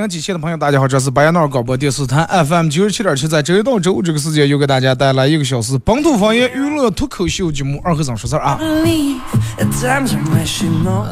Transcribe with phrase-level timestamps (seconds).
[0.00, 8.58] 收音机前的朋友，大家好，这是白彦淖尔广播电视台 FM 九十七点七，在周一到周五这个时间，又给大家带来一个小时本土方言娱乐脱口秀节目《二和尚说事儿》啊。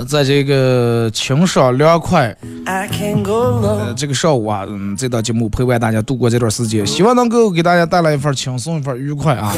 [0.06, 2.88] 在这个清爽凉快，呃，
[3.94, 9.54] 这个上午啊，嗯，这档节目陪伴大家度过这段时间，希望能够给大家带来一份轻松，一份愉快啊。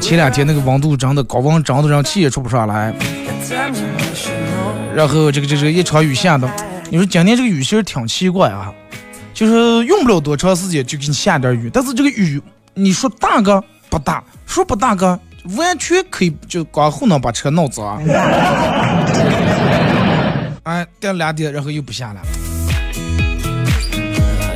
[0.00, 2.92] 前两天那个温度真的高温，真的让气也出不上来，
[4.92, 6.50] 然后这个这个一场雨下的。
[6.90, 8.72] 你说今天这个雨其实挺奇怪啊，
[9.32, 12.40] 就是用不了多长时间就给你下点雨，但是这个雨
[12.74, 15.18] 你说大个不大，说不大个
[15.56, 18.00] 完全可以就光后能把车弄脏。
[20.64, 22.20] 哎，第两点然后又不下了。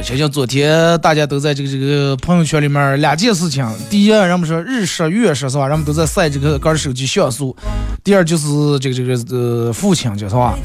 [0.02, 5.68] 就像昨天大家都在这个这个朋友圈里面两件事情，第一，人们说日食月食是吧？
[5.68, 7.54] 人们都在晒这个个手机像素。
[8.02, 8.46] 第二就是
[8.78, 10.56] 这个这个呃父亲节是吧？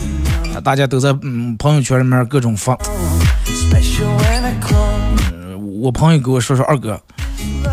[0.62, 2.74] 大家都在嗯朋友圈里面各种发。
[2.74, 3.19] 嗯
[5.81, 6.97] 我朋友给我说说二哥，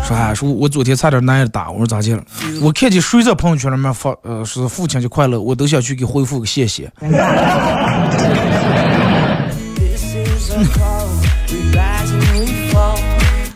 [0.05, 2.21] 说啊说我昨天差点挨着打，我说咋的了？
[2.61, 6.91] 我看见谁在朋友圈里面发呃是父亲节快乐，我都想去给回复个谢谢。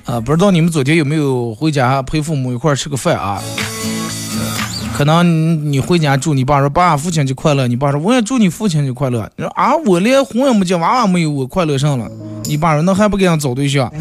[0.05, 3.41] 啊，不知道你们昨天有没有回家陪父母一块吃个饭啊？
[4.95, 9.29] 可能你回家祝你爸说爸父亲节快乐，你爸说我也祝你父亲节快乐。
[9.35, 12.09] 你说啊，我连婚也没结，娃娃没有，我快乐上了。
[12.45, 13.91] 你爸说那还不给人找对象？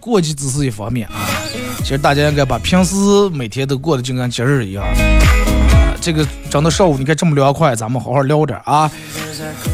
[0.00, 1.14] 过节只是一方面啊，
[1.78, 2.96] 其实大家应该把平时
[3.32, 4.84] 每天都过得就跟节日一样。
[6.04, 8.90] 这个整的上午你看这么凉快，咱们好好聊点啊。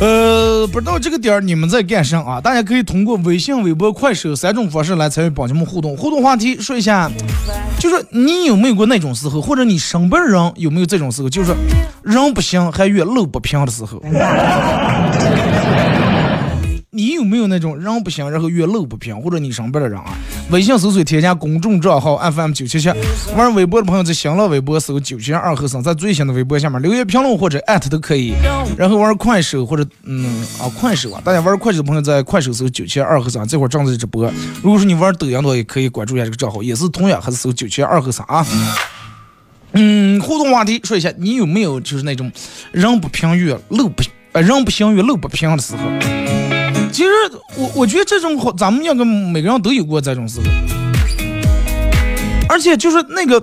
[0.01, 2.41] 呃，不知道这个点儿你们在干啥啊？
[2.41, 5.97] 大家可以通过微信、微博、快手三种方式来参与帮节目互动。
[5.97, 7.11] 互动话题说一下，
[7.81, 11.53] 就是你有没有过那种时候，或者你身边人有没有这种时候，就是
[12.05, 14.01] 人不行还越路不平的时候。
[16.93, 20.13] 你有没有那种人不行，然后越路不平，或者你身边的人啊？
[20.51, 22.89] 微信搜索添加公众账号 FM 九七七，
[23.37, 28.35] 玩微博的朋友在新浪微博搜九七二和尚，在最新的微博下面留言评论或者艾特都可以。
[28.77, 34.29] 然后玩快手或者嗯啊快手啊，大家玩快手的朋友在快手搜九七二和尚，这会正在直播。
[34.61, 38.45] 如果说你玩抖音的话，也可以关注一下这个账号，也是同样还是搜九七二和尚啊。
[39.75, 42.33] 嗯，互动话题说一下，你有没有就是那种
[42.73, 44.03] 人不平越路不
[44.33, 46.60] 呃人不行越路不平的时候？
[46.93, 47.11] 其实
[47.57, 50.47] 我我觉得这种好，咱们应该每个人都有过这种时候，
[52.49, 53.43] 而且就是那个，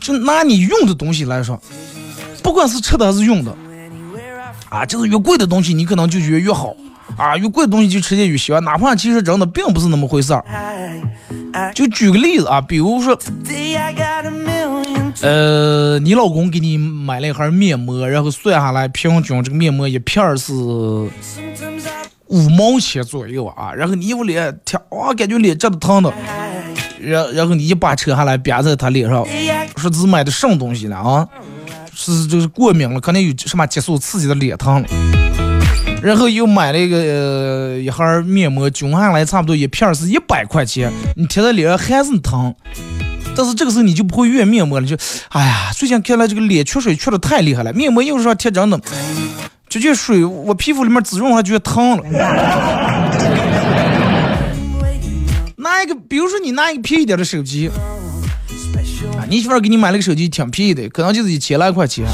[0.00, 1.60] 就拿你用的东西来说，
[2.42, 3.54] 不管是吃的还是用的，
[4.68, 6.74] 啊，就是越贵的东西你可能就觉得越好，
[7.16, 10.44] 啊，越贵的东西就吃的越喜欢，哪怕其实真的并不是那么回事儿。
[11.74, 13.16] 就举个例子啊，比如说，
[15.22, 20.52] 呃，你老公给你买了一盒面膜，然后算下来平均这个面膜一片是。
[22.28, 26.12] 五毛钱左右啊，然后你用脸贴，哇，感觉脸真的疼的，
[26.98, 29.24] 然然后你一把扯下来，别在他脸上，
[29.76, 31.28] 说是买的什么东西了啊？
[31.94, 34.84] 是就是过敏了，可能有什么激素刺激的脸疼。
[36.02, 42.52] 然后又买了一个一盒面膜，均下来差不多一片是一百块钱，你贴在脸上还是疼。
[43.36, 44.96] 但是这个时候你就不会怨面膜了，就，
[45.30, 48.80] 哎呀，最近看来这个脸缺水缺的太厉害了，面膜又是说贴真的。
[49.68, 52.04] 直接水，我皮肤里面滋润，还觉得疼了。
[55.56, 57.68] 拿一个，比如说你拿一个便宜点的手机，
[59.18, 62.06] 啊，你媳妇给你买了个手机，挺便宜的，可能就是一千来块钱。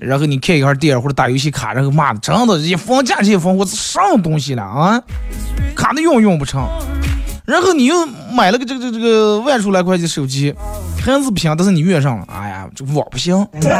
[0.00, 5.00] 然后你看一下店或者打游戏卡，然后妈的，真的，一放价钱一放，我是什么东西了啊？
[5.76, 6.68] 卡的用用不成。
[7.44, 10.54] 然后你又买了个这个这个这个万数来块钱手机，
[10.98, 13.70] 还是不行，但是你用上了，哎呀，这网不行， 对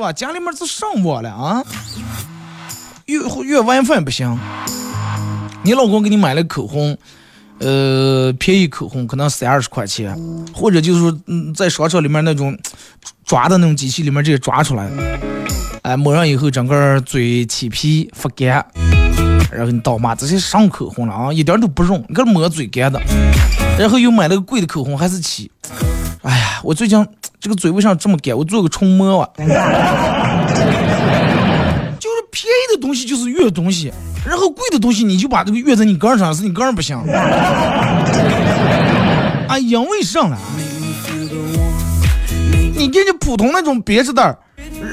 [0.00, 0.10] 吧？
[0.12, 1.62] 家里面是上网了啊，
[3.04, 4.38] 越越 WiFi 不行。
[5.64, 6.96] 你老公给你买了口红，
[7.58, 10.16] 呃，便宜口红可能三二十块钱，
[10.54, 12.56] 或者就是说，嗯，在商场里面那种
[13.26, 14.88] 抓的那种机器里面直接抓出来，
[15.82, 18.64] 哎，抹上以后整个嘴起皮发干。
[19.50, 23.00] 然后你倒骂这些上口红了啊，一点都不润，你看抹嘴干的。
[23.78, 25.50] 然后又买了个贵的口红，还是起。
[26.22, 27.06] 哎呀，我最近
[27.40, 28.36] 这个嘴为啥这么干？
[28.36, 29.30] 我做个重抹吧。
[31.98, 33.92] 就是便宜的东西就是越东西，
[34.26, 36.96] 然后贵的东西你就把这个越在你肝上，是你肝不行。
[39.48, 40.36] 啊，因为上了，
[42.76, 44.36] 你给你普通那种别致袋。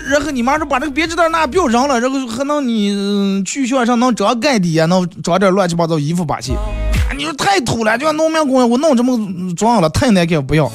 [0.09, 6.53] 然后你妈说把这个别致袋那不要扔了，然后还能你去学校上能装盖底啊，能装点乱七八糟衣服把去。
[7.17, 9.17] 你说太土了，就像农民工，我弄这么
[9.55, 10.71] 装了，太难看，不要。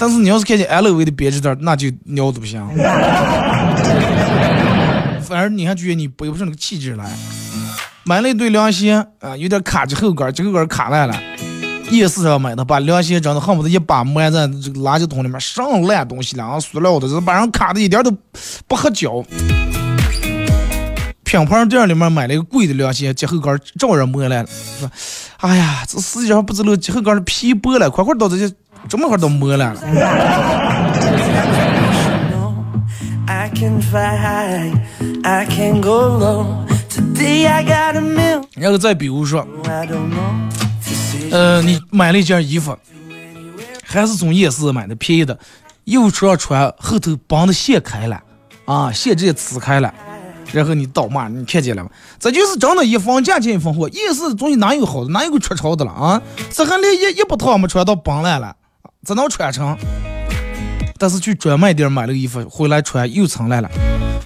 [0.00, 2.66] 但是你要是看见 LV 的别致袋，那就尿都不行。
[5.22, 7.08] 反而你还觉得你背不上那个气质来。
[8.04, 11.14] 买了一对凉鞋啊，有点卡着后跟，这后跟卡烂了。
[11.90, 16.60] 夜市上买的，把凉鞋整的恨不得一把埋在这个垃圾桶里面，上烂东西了啊！
[16.60, 18.12] 塑料的，这把人卡的一点都
[18.68, 19.24] 不合脚。
[21.24, 24.50] 品牌店里面买了一个贵的凉鞋，脚后跟照样磨烂了。
[24.78, 24.90] 说，
[25.38, 28.52] 哎呀，这世界上不知道脚后跟的皮薄了，块块到这些
[28.88, 29.80] 这么块都磨烂了。
[38.54, 39.46] 然后再比如说。
[41.30, 42.76] 呃，你买了一件衣服，
[43.84, 45.38] 还是从夜市买的便宜的，
[45.84, 48.20] 又穿穿后头绑的线开了，
[48.64, 49.92] 啊，线直接撕开了，
[50.52, 51.90] 然后你倒骂，你看见了吗？
[52.18, 53.88] 这就是真的，一分价钱一分货。
[53.88, 56.20] 夜市东西哪有好的，哪有个出潮的了啊？
[56.50, 58.54] 这还连一一不套没穿到绑烂了，
[59.06, 59.76] 只能穿成。
[60.98, 63.70] 但是去专卖店买了衣服回来穿又成烂了，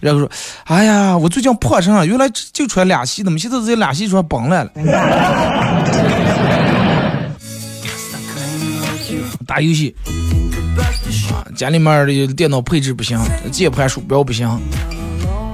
[0.00, 0.28] 然后说，
[0.64, 4.72] 哎呀，我最近破成了，原来就穿俩系的嘛，现在这俩系穿崩烂了。
[9.46, 9.94] 打游戏
[11.32, 13.18] 啊，家里面的电脑配置不行，
[13.50, 14.48] 键盘鼠标不行，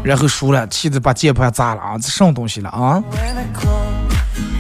[0.02, 1.98] 然后输了，气得把键盘砸了啊！
[1.98, 3.02] 这什么东西了啊？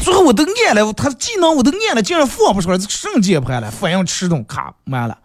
[0.02, 3.70] 最后我都按了，他技能我都按了，竟然放不出来，这什么键盘了？
[3.70, 5.16] 反应迟钝，卡慢了。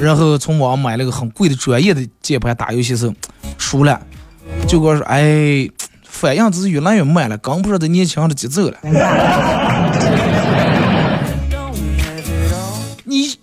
[0.00, 3.14] 然后从网上买了个很贵的专业的键盘，打游戏时候
[3.58, 4.00] 输了，
[4.66, 5.68] 就跟我说：“哎，
[6.04, 8.78] 反应只是越来越慢了，跟不上这年轻人的节奏了。”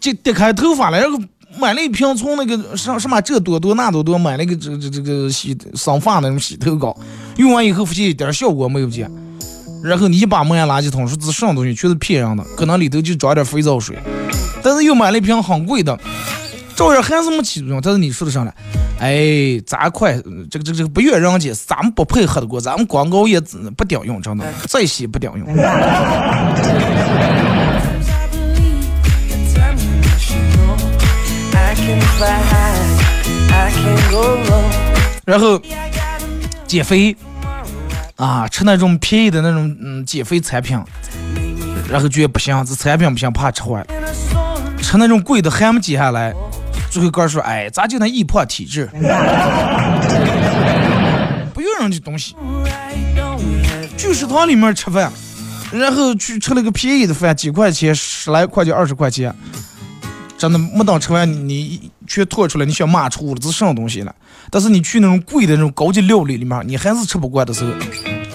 [0.08, 1.20] 就跌开头发了，然后
[1.60, 6.96] 买了一瓶从那个什什么这多多那多多买了一个这这这个洗生发那种洗头膏，
[7.36, 9.12] 用完以后发现一点效果没有见，
[9.84, 13.98] 然后你一把扔垃圾桶，说这什么东西，全是骗人的，可能里头就装点肥皂水，
[14.64, 15.98] 但是又买了一瓶很贵的，
[16.76, 17.82] 照样还是没起作用。
[17.82, 18.54] 但是你说的上来，
[19.00, 20.14] 哎，咱快
[20.50, 23.40] 这个这个这个不怨人家，咱们不配合的过，咱们广告也
[23.76, 25.48] 不顶用，真的再洗不顶用。
[35.26, 35.62] 然后
[36.66, 37.16] 减肥
[38.16, 40.78] 啊，吃那种便宜的那种嗯减肥产品，
[41.90, 43.86] 然后觉得不行，这产品不行，怕吃坏。
[44.82, 46.34] 吃那种贵的还没减下来，
[46.90, 48.90] 最后哥说，哎，咱就那易胖体质，
[51.54, 52.36] 不用人家东西。
[53.98, 55.12] 去食堂里面吃饭，
[55.72, 59.34] 然后去吃了个便宜的饭，几块钱，十来块钱，二十块钱。
[60.38, 64.14] 真的没等吃完，你却吐出来，你想骂出了，这是什么东西了？
[64.52, 67.72] 但是你去那种贵的那种高级料理里面，你还是吃不惯的时候，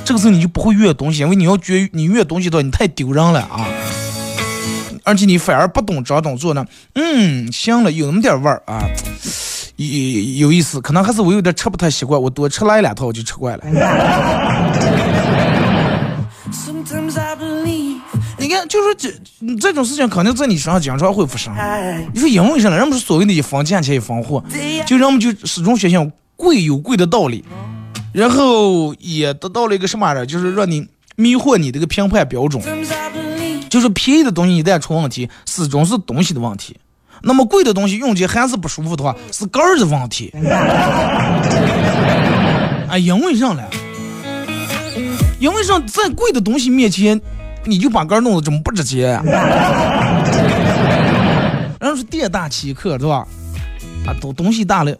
[0.05, 3.67] 这个时候你就不会越东西，因为你要觉你越东西的话，你太丢人了啊！
[5.05, 6.67] 而且你反而不懂这懂做呢。
[6.95, 8.83] 嗯，行了，有那么点味儿啊，
[9.77, 13.65] 有有意思，可能还是我有点吃不太习惯，我多吃来两套我就吃惯了。
[18.69, 19.11] 就是这
[19.61, 21.53] 这种事情肯定在你身上经常会发生。
[22.13, 22.77] 你说因为什么？
[22.77, 24.43] 人们是所谓的一分钱钱一分货，
[24.87, 27.45] 就人们就始终相信贵有贵的道理，
[28.13, 30.25] 然后也得到了一个什么呢？
[30.27, 32.63] 就是让你迷惑你这个评判标准，
[33.69, 36.75] 就是便宜的东西一旦出问题，始终是东西的问题；
[37.23, 40.33] 那么贵的东西用起还是不舒服的话，是杆儿的问题。
[42.89, 43.63] 啊，因为啥呢？
[45.39, 47.21] 因为啥在贵的东西面前？
[47.65, 49.23] 你就把杆弄得这么不直接呀？
[51.81, 53.27] 人家说店大欺客，是吧？
[54.07, 54.93] 啊，东东西大了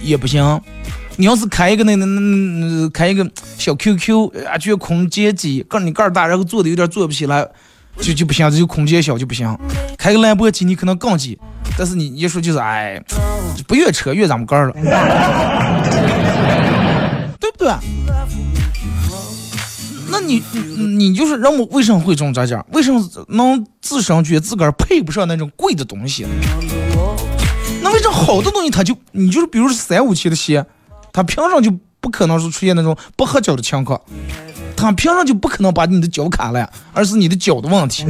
[0.00, 0.60] 也不行，
[1.16, 7.46] 你要是开一个那那那那开一个小 QQ 啊，就空间挤，告诉你个儿大，然后坐的有点坐不起来，
[8.00, 9.58] 就就不行，这就空间小就不行。
[9.96, 11.36] 开个兰博基尼可能更挤，
[11.76, 13.02] 但是你一说就是哎，
[13.66, 14.74] 不越扯越咱们杆儿了，
[17.40, 17.72] 对不对？
[20.28, 22.64] 那你你就是让我为什么会中这么着讲？
[22.72, 26.26] 为什么能自身觉自个儿配不上那种贵的东西？
[27.82, 30.64] 那为什么好的东西它就你就是比如说三五七的鞋，
[31.12, 34.00] 它凭上就不可能是出现那种不合脚的情况，
[34.76, 38.04] 它凭上就不可能把你的脚卡了，而是你的脚的问题。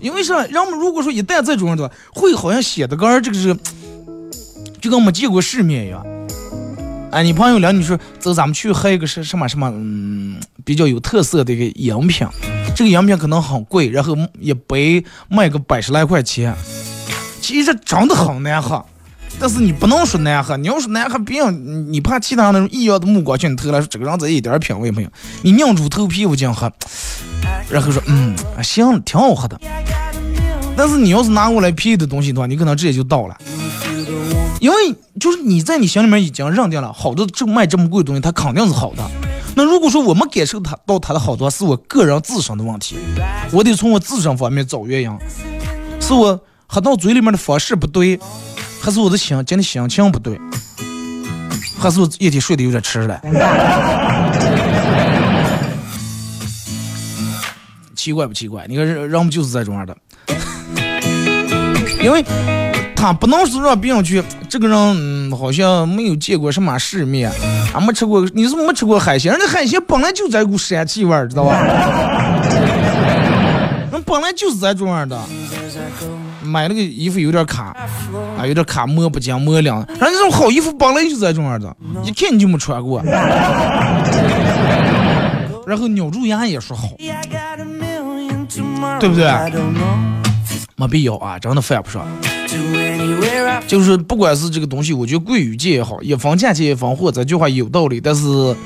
[0.00, 0.40] 因为啥？
[0.46, 3.54] 人们如果说一旦这种的话，会好像显得跟这个是
[4.80, 6.06] 就跟没见过世面一样。
[7.10, 12.26] 哎，你朋友聊你说走，咱们去喝一个是什么什么，嗯，比较有特色的一个饮品。
[12.76, 16.54] 这个饮品可能很贵，然后一杯卖个百十来块钱，
[17.40, 18.84] 其实真的很难喝。
[19.40, 25.08] 但是你不能说难喝，你要说难喝，别人你怕其他那种异样的目光向你投来，说这个人这一点品味没有。
[25.42, 26.70] 你拧住头皮我这样喝，
[27.70, 29.58] 然后说嗯，行，挺好喝的。
[30.76, 33.36] 但是你要是拿过来便宜的东西的话，你可能直接就倒了。
[34.60, 39.08] 因为就是你在你心里面已经认定了，好的这卖这么贵的东西，它肯定是好的。
[39.54, 42.96] 那如果说我没感受它到它的好多，是我个人自身的问题，
[43.52, 45.18] 我得从我自身方面找原因，
[46.00, 48.18] 是我喝到嘴里面的方式不对，
[48.80, 50.40] 还是我的心今天心情不对，
[51.78, 53.20] 还是我一天睡得有点迟了？
[57.94, 58.66] 奇怪不奇怪？
[58.68, 59.96] 你看人人们就是这种样的，
[62.02, 62.24] 因为。
[63.00, 67.30] 他不能是让别人去，这个人嗯，好像没有见过什么世面，
[67.72, 71.52] 啊，没吃过，你是没吃过海鲜，人家海鲜本来就在股膻气味儿，知道吧？
[73.92, 75.16] 人本来就是在这样的，
[76.42, 77.66] 买那个衣服有点卡，
[78.36, 83.00] 啊，有点卡，摸不净，磨亮，人家这种好衣服本来就在这样的，一看你就没穿过，
[85.64, 86.88] 然后咬住牙也说好，
[88.98, 89.32] 对不对？
[90.74, 92.04] 没必要啊，真的犯不上。
[93.66, 98.00] 就是不管是这个东西，我觉得贵与贱也好，一分价钱一分货，这句话有道理。
[98.00, 98.56] 但是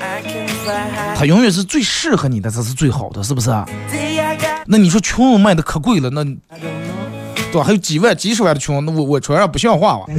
[1.15, 3.49] 它永远是最适合你的，才是最好的，是不是？
[4.65, 7.63] 那你说裙子卖的可贵了，那对吧？
[7.63, 10.05] 还有几万、几十万的裙，那我我穿上不像话吧？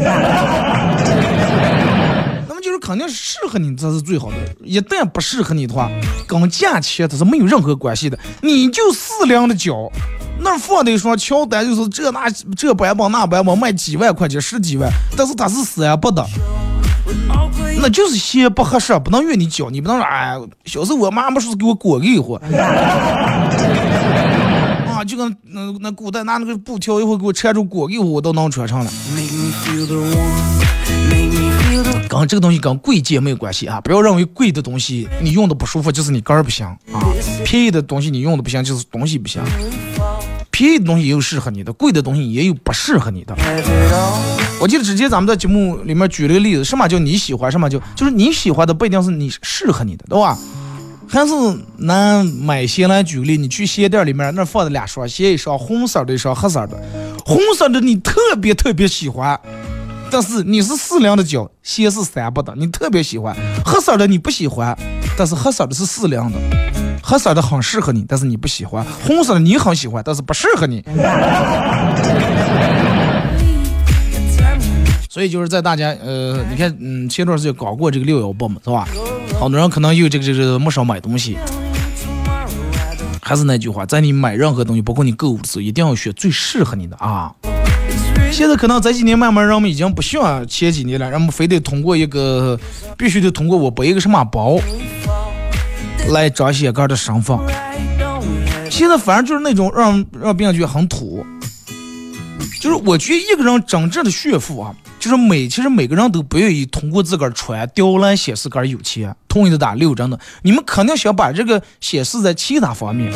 [2.47, 4.37] 那么就是肯定适合你，这是最好的。
[4.63, 5.91] 一旦不适合你的话，
[6.27, 8.19] 跟价钱它是没有任何关系的。
[8.43, 9.91] 你就四两的脚。
[10.39, 16.27] 那放的一双乔丹，就是这那这版本那版本卖几万块钱十几万，但是它是三八的，
[17.81, 20.37] 那就是鞋不合适，不能约你脚，你不能说哎，
[20.67, 22.37] 小时候我妈妈说给我裹一会
[24.87, 28.91] 啊，就跟那那古代拿那个布条一会给我缠住裹一会我都能穿上了。
[32.07, 33.81] 跟这个东西跟贵贱没有关系啊！
[33.81, 36.79] 不要认为贵的东西你用的不舒服就是你肝儿不行啊，
[37.45, 39.43] 便宜的东西你用的不行就是东西不行。
[40.55, 43.35] 便宜的东西也有适合你的，贵的东西也有不适合你的。
[44.61, 50.39] 我记得之前咱们在节目里面举了个例子，什么叫你喜欢，什么叫就是你喜欢的不一定是你适合你的，对吧？
[51.09, 51.35] 还是
[51.79, 56.81] 拿买鞋来举例，你去鞋店里面那放的俩双鞋，一双红色的，一双黑色的。
[57.27, 59.37] 红色的你特别特别喜欢，
[60.09, 63.37] 但是你是适量的脚，鞋是三八的，你特别喜欢。
[63.67, 64.79] 黑色的你不喜欢，
[65.17, 66.39] 但是黑色的是适量的。
[67.03, 70.83] 黑色的很适合你，但是你不喜欢；红色的你很喜欢，但是不适合你。
[75.09, 78.89] 所以就是在大家呃，你看，嗯，前段时间搞过这个六幺八嘛，是吧？
[79.39, 81.37] 好多人可能有这个这个没少买东西。
[83.23, 87.33] 还是那句话，在你买任何东西，包括你购物的时候，一定要选最适合你的啊。
[88.33, 92.59] 现在可能这几年慢慢人们已经不像前几年了，人们非得通过一个，
[92.97, 94.59] 必须得通过我背一个什么包。
[96.11, 97.37] 来彰显个的身份，
[98.71, 101.25] 现在反正就是那种让让别人觉得很土，
[102.61, 113.13] 就是我觉得一个人真正的炫富啊，就是每其实每个人都不愿意通过自个儿穿貂来显示个儿有钱，同意的打六，真的，你们肯定想把这个显示在其他方面，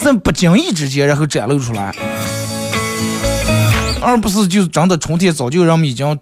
[0.00, 1.94] 在不经意之间然后展露出来，
[4.02, 6.18] 而不是就是真的春天早就让我们已经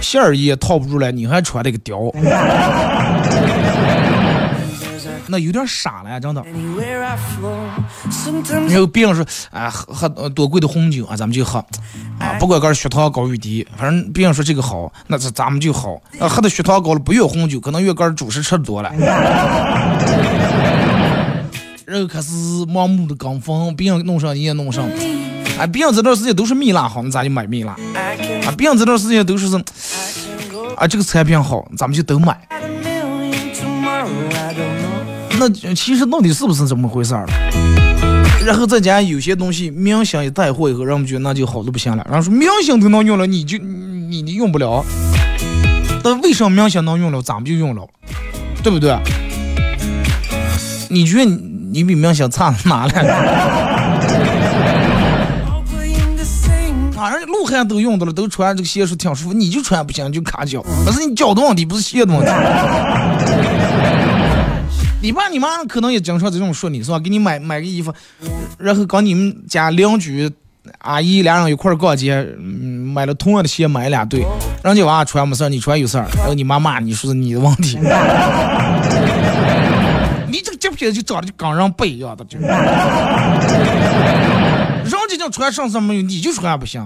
[0.00, 2.12] 馅儿也套不住了，你还穿那个貂。
[5.28, 6.42] 那有点傻了呀，真的。
[8.68, 11.58] 然后别人说啊，喝喝多贵的红酒啊，咱们就喝
[12.18, 16.00] 啊，不管个血糖高与低，反正别人说这个好，那咱咱们就好。
[16.18, 18.90] 啊，喝的血糖高了不越红酒，可能越个主食吃的多了。
[21.84, 22.32] 然后开始
[22.66, 24.88] 盲目的跟风，别人弄上你也弄上。
[25.58, 27.72] 哎，别人这段时间都是蜜蜡好，你咋就买蜜蜡？
[28.44, 29.46] 啊，别人这段时间都是
[30.76, 32.38] 啊，这个产品好，咱们就都买。
[35.38, 37.26] 那其实到底是不是这么回事儿？
[38.44, 42.06] 然后再加上有些东西明星一带货以后，让我们觉得那就好的不行了。
[42.08, 44.84] 然后说明星都能用了，你就你你用不了。
[46.02, 47.84] 但为什么明星能用了，咱们就用了，
[48.62, 48.96] 对不对？
[50.88, 52.92] 你觉得你比明星差哪了？
[56.96, 60.62] 啊，人家鹿晗都用到了，都穿这个鞋是挺舒服，你就穿不行，就卡脚。
[60.84, 62.30] 不是你脚的问题，不是鞋的问题。
[65.02, 66.98] 你爸你妈可能也经常这种说你是吧？
[66.98, 67.92] 给你买买个衣服，
[68.58, 70.30] 然后跟你们家邻居
[70.78, 74.24] 阿姨俩人一块逛街，嗯，买了同样的鞋，买俩对，
[74.64, 77.78] 人家娃穿没事你穿有事儿，然后你妈骂你说是你的问题。
[80.28, 82.50] 你这个截片就长得就跟人不一样的，就，人
[84.90, 86.80] 家就穿上身没有，你就穿不行，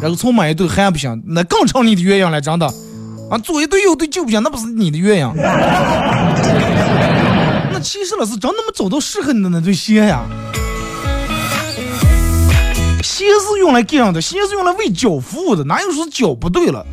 [0.00, 2.66] 然后从买一对还不行，那更成你的原因了，真的，
[3.30, 5.26] 啊，左一对右对就不行，那不是你的原因。
[7.84, 10.22] 其实了是真的没找到适合你的那对鞋呀。
[13.02, 16.84] 鞋是用来给人的，鞋是用来为脚服务的，哪有说脚不对了？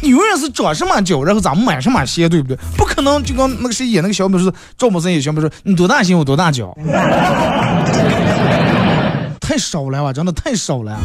[0.00, 2.56] 你永远是长什么脚，然后咱们买什么鞋，对不对？
[2.76, 6.72] 不可能就跟那个谁演那个小美说，赵本山演小美说，你多大鞋我多大脚，
[9.40, 10.96] 太少了吧，真的太少了。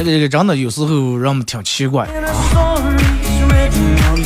[0.00, 2.08] 这个这个真的有时候让我们挺奇怪。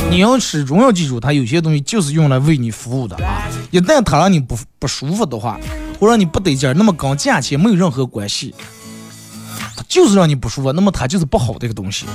[0.09, 3.43] 你要始终要记住，它有些东西就是用来为你服务的啊！
[3.71, 5.59] 一旦它让你不不舒服的话，
[5.99, 8.55] 或让你不得劲儿，那么跟价钱没有任何关系，
[9.75, 12.05] 它就是让你不舒服，那么它就是不好的一个东西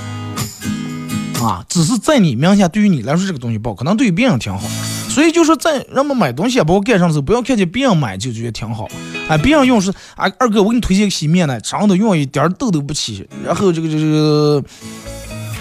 [1.39, 1.63] 啊！
[1.69, 4.67] 只是在你名下，对于你来说这个东西不好，可能对于别人挺好。
[5.13, 8.87] 所以就说在人们买东西啊，包括干啥的时候，不要看见别人买就觉得挺好，
[9.27, 14.63] 哎，别人用是啊，二哥我给你推荐个洗面奶，长的用一点痘都不起，然后这个这个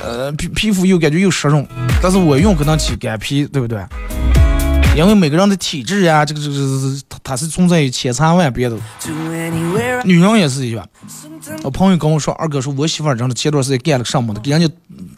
[0.04, 1.66] 呃皮皮肤又感觉又湿润，
[2.00, 3.84] 但是我用可能起干皮，对不对？
[4.96, 8.76] 因为每个人的体质呀，这个这个它它是存在于千差万别的。
[10.04, 10.88] 女人也是一样，
[11.64, 14.68] 我朋友跟我说，二哥说我媳妇儿真的前段时间干了个什么的，给人家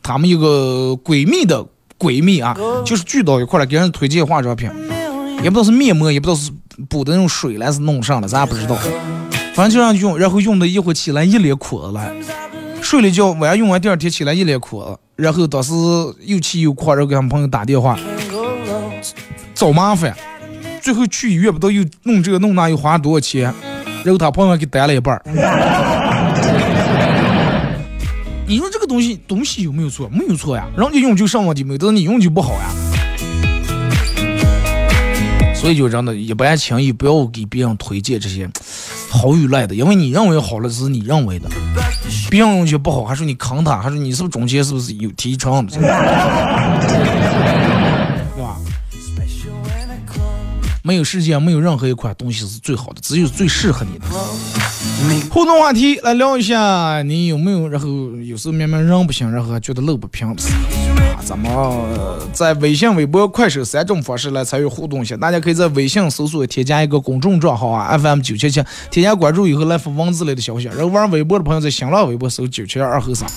[0.03, 1.67] 他们一个闺蜜的。
[2.03, 4.69] 闺蜜啊，就是聚到一块了，给人推荐化妆品，
[5.43, 6.51] 也不知道是面膜，也不知道是
[6.89, 8.77] 补的那种水来是弄上了，咱也不知道。
[9.55, 12.13] 反正就让用，然后用的一会起来一脸苦了，
[12.81, 15.73] 睡了觉，晚上用完第二天起来一脸苦，然后当时
[16.25, 17.97] 又气又狂，然后给他们朋友打电话，
[19.55, 20.17] 找麻烦，
[20.81, 23.55] 最后去医院不知道又弄这个弄那，又花了多少钱，
[24.05, 25.21] 然后他朋友给担了一半
[28.53, 30.07] 你说这个东西东西有没有错？
[30.11, 32.71] 没有错呀，人家用就上问题，没但是你用就不好呀。
[35.55, 38.47] 所以就真的，一般轻易不要给别人推荐这些
[39.09, 41.49] 好与赖的，因为你认为好了，是你认为的，
[42.29, 45.67] 别人用就不好，还说你坑他，还说你是不是中间是不是有提成？
[45.69, 46.69] 对吧？
[50.83, 54.05] 没有世界没有任何一款东西是最好的，只有最适合你的。
[55.31, 57.69] 互动话题来聊一下，你有没有？
[57.69, 57.89] 然后
[58.25, 60.29] 有时候明明人不行，然后还觉得路不平。
[60.29, 60.35] 啊，
[61.25, 61.51] 咱们
[62.33, 65.17] 在微信、微博、快手三种方式来参与互动一下。
[65.17, 70.67] 大家可以在微信搜索添加一个公众账号啊，FM 九七七，添加关注以后来发文字类的消息。
[70.67, 73.29] 然后玩微博的朋友在新浪微博搜九七二后三，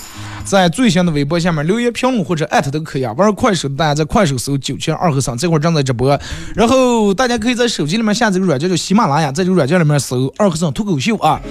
[0.46, 3.12] 在最新的微博下面留言评论或者艾特都可以啊。
[3.18, 6.18] 玩快手的大家在快手搜九七二和三，这会儿正在直播。
[6.56, 11.42] 然后大家可以在手机里面下载个软件叫喜马拉雅，在这个软件里面搜二和尚脱口秀啊。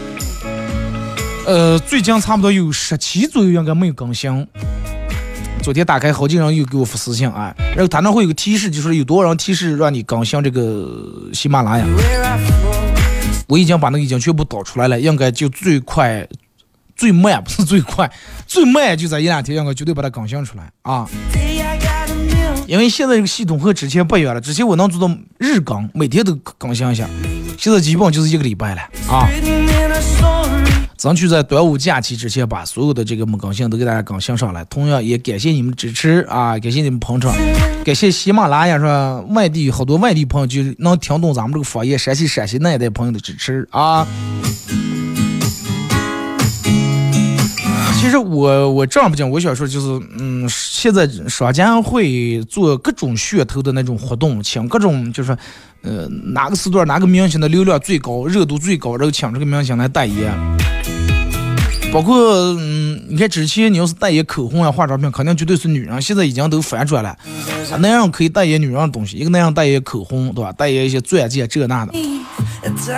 [1.47, 4.47] 呃，最近差不多有十期左右应该没有更新。
[5.63, 11.87] 昨天打开，好几人又给我发私信啊，然后他那会有个提示，就是有多少人提示让你更新这个喜马拉雅。
[13.47, 16.27] 我已经把那个已经全部导出来了，应该就最快、
[16.97, 18.11] 最慢不是最快，
[18.47, 21.09] 最慢就在一两天，我绝对把它更新出来啊。
[22.67, 27.07] 因为现在这个系统和之前不一样了，之前我能做到日更，每天都更新一下，
[27.59, 29.29] 现在基本就是一个礼拜了啊。
[30.97, 34.65] 争取在端午假期之前把所有的这个没更新都给大家更新上来。
[34.65, 37.35] 同样也感谢你们支持啊，感谢你们捧场，
[37.85, 44.07] 感谢喜马拉雅上外地好多外地朋友就能听懂咱们这个方言，陕西陕西那一带朋友的支持啊。
[48.05, 55.35] 其实我我这样不讲，我想说就是，嗯，现在商家会做各种噱头的那种活动，请各种就是，
[55.81, 60.31] 呃，哪个时段哪个明星的流量最高、热度最高，然后请这个明星来代言。
[61.91, 62.15] 包括
[62.59, 67.17] 嗯，你看之前你要是代言口红啊、化妆品，肯定绝对是女人，现在已经都反转了，
[67.79, 70.53] 男人可以代言女人的东西，一个男人代言口红，对吧？
[70.53, 71.95] 代言一些钻戒这那的，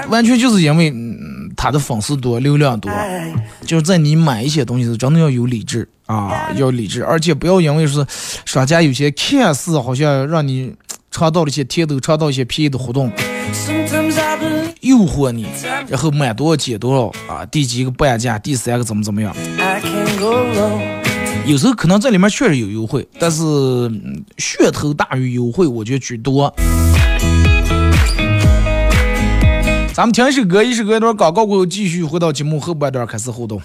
[0.08, 1.16] 完全就是因为嗯
[1.56, 2.92] 他的粉丝多、流量多，
[3.64, 8.06] 就是在你买一些东西时，真的要有理智啊，要理智，而且不要因为是
[8.44, 10.74] 商家有些看似好像让你
[11.10, 13.10] 尝到了一些甜头、尝到一些便宜的活动。
[14.80, 15.46] 诱惑你，
[15.88, 17.44] 然后买多少减多少啊？
[17.46, 19.34] 第几个半价，第三个怎么怎么样？
[21.44, 23.42] 有时候可能这里面确实有优惠，但是
[24.36, 26.54] 噱头大于优惠，我觉得居多。
[29.96, 33.62] 咱们听一首歌，一首歌一段广告过后，继续回到节目后半段开始互动。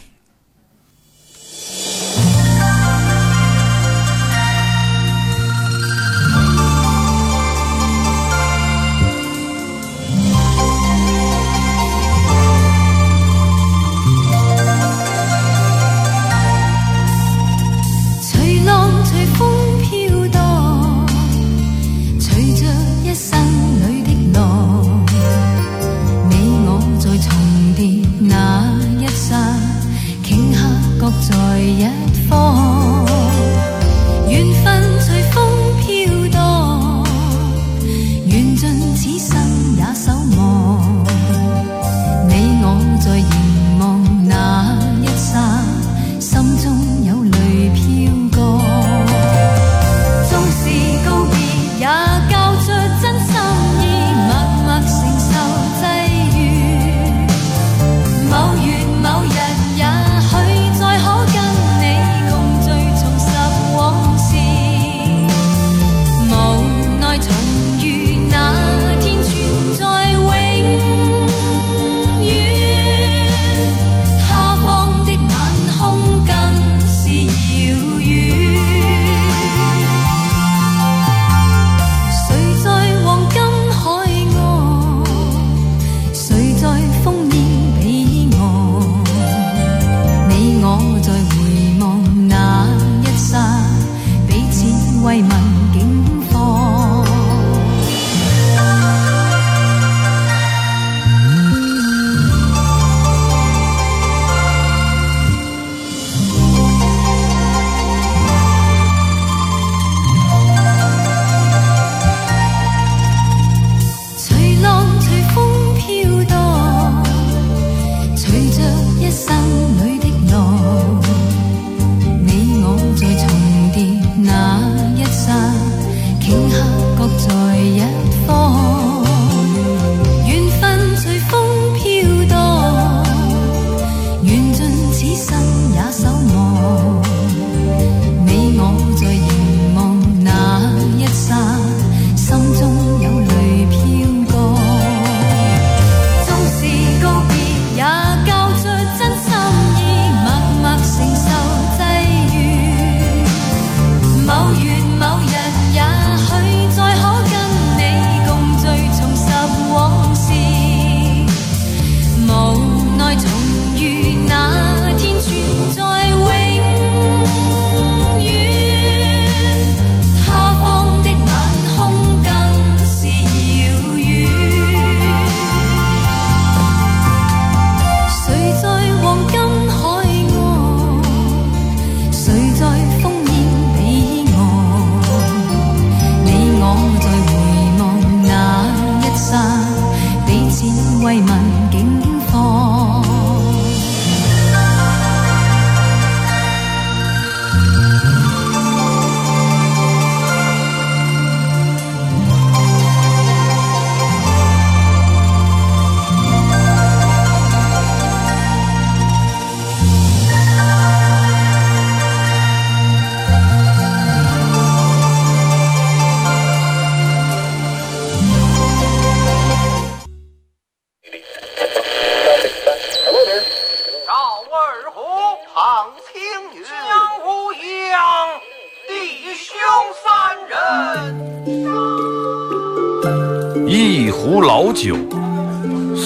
[127.01, 127.81] 各在一
[128.27, 128.90] 方。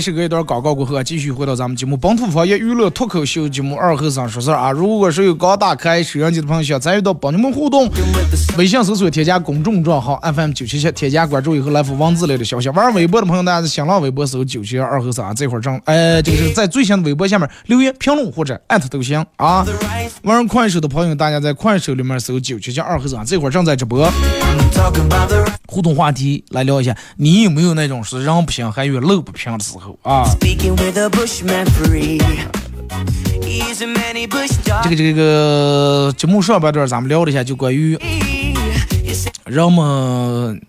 [0.00, 4.70] 是隔一段广告过后啊，继续回到咱们节目本土方言娱乐脱口秀节目二和尚说事儿啊。
[4.70, 7.88] 如果是有刚打开收音机的朋友，想参与到帮你们互动，
[8.56, 12.68] 微信搜索添加公众账号 FM 九七七，添加关注以后来发文字类的消息。
[12.70, 19.64] 玩微博的朋友，大家在新浪微博搜九七二和尚，这会儿正哎，这个是在最新的微博下面留言评论或者艾特都行啊。
[20.22, 24.10] 玩快手的朋友，大家在快手里面搜九七七二和尚，这会儿正在直播。
[25.66, 30.24] 互动话题来聊一下，你有没有那种是人不行还有路不平的时候啊
[34.82, 37.98] 这个这个节目上半段咱们聊了一下，就关于
[39.44, 40.60] 人们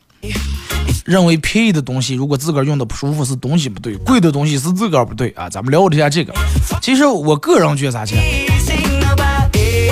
[1.06, 5.50] 认为便宜的东西，如果自个儿用的不舒服，是东西不对；贵的东西是自个儿不对啊。
[5.50, 6.34] 咱们聊了一下这个。
[6.82, 9.92] 其实我个人觉得咋讲，Sing about it.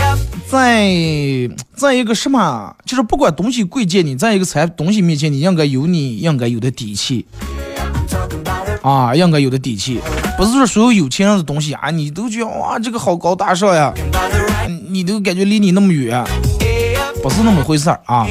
[0.49, 0.89] 在
[1.75, 7.25] 在一个什么，就是不管东西贵贱，你在一个产东西面前，你应该有你应该有的底气.
[8.87, 9.99] 啊，应该有的底气。
[10.37, 13.93] 不是说所有有钱人的东西啊，你都觉得哇这个好高大上呀，
[14.87, 16.23] 你都感觉离你那么远，
[17.21, 18.25] 不是那么回事儿啊。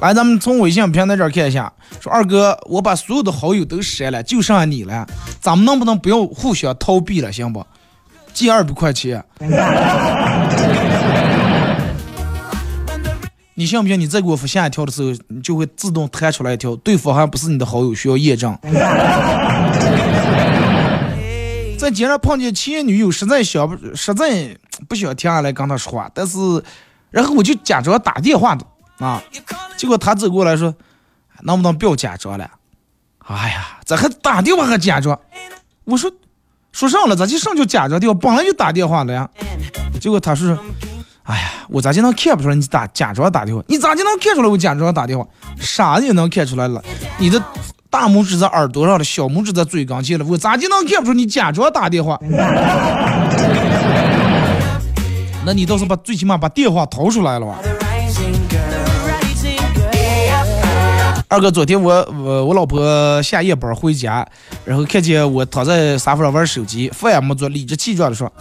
[0.00, 5.06] 来，咱们从微信平台这儿看一下，说二哥，我把所有的好友都删了，就剩下你了，
[5.40, 7.62] 咱们能不能不要互相逃避了，行不？
[8.32, 9.22] 借二百块钱。
[13.54, 14.00] 你信不信？
[14.00, 18.56] 你再给我发下一条的时候，你就会自动弹出来一条，对方还不是你的好友，需要验证。
[21.82, 24.56] 在街上碰见前女友，实在想不，实在
[24.88, 26.38] 不想停下来跟她说话，但是，
[27.10, 28.64] 然后我就假装打电话的
[29.04, 29.20] 啊，
[29.76, 30.72] 结果她走过来说，
[31.42, 32.48] 能不能不要假装了？
[33.26, 35.18] 哎呀，咋还打电话还假装？
[35.82, 36.08] 我说，
[36.70, 38.16] 说上了，咋就上就假装电话？
[38.16, 39.28] 本来就打电话了呀。
[40.00, 40.56] 结果她说，
[41.24, 43.60] 哎呀，我咋就能看不出来你打假装打电话？
[43.66, 45.26] 你咋就能看出来我假装打电话？
[45.58, 46.80] 啥也能看出来了，
[47.18, 47.42] 你的
[47.92, 52.18] 大拇指在耳朵上了，小拇指在嘴刚前了，我咋就能看不出你假装打电话？
[55.44, 57.58] 那你倒是把最起码把电话掏出来了吧？
[61.28, 61.92] 二哥，昨天我
[62.24, 64.26] 我我老婆下夜班回家，
[64.64, 68.32] 然后看见我躺在沙发上玩手机，饭也没做，理直气壮的说，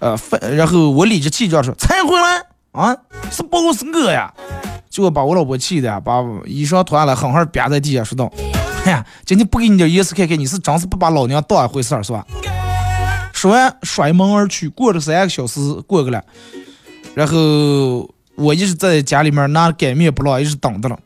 [0.00, 2.96] 呃，饭，然后我理直气壮说才回来啊，
[3.30, 4.32] 是包是我呀，
[4.98, 8.28] 结果把我老婆气的，把衣裳脱下来狠狠啪在地下说道，
[8.84, 12.26] 哎呀，今天不给你点颜色看看，你是真是不把老娘当一回事儿是吧？
[13.32, 16.20] 说完摔门而去，过了三个小时过去了，
[17.14, 20.98] 然后我一直在家里面拿擀面不落，一直等着了。